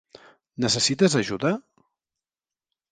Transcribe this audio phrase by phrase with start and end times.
[0.65, 1.55] Necessites ajuda?